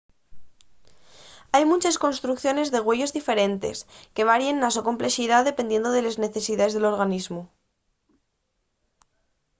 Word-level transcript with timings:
hai 1.53 1.63
munches 1.69 1.99
construcciones 2.05 2.71
de 2.73 2.79
güeyos 2.87 3.13
diferentes 3.17 3.77
que 4.15 4.27
varien 4.31 4.55
na 4.59 4.69
so 4.75 4.81
complexidá 4.89 5.37
dependiendo 5.49 5.89
de 5.91 6.01
les 6.05 6.19
necesidaes 6.25 6.73
del 6.73 6.89
organismu 6.93 7.41